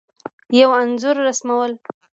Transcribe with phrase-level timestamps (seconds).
[0.59, 1.71] یو انځور رسمول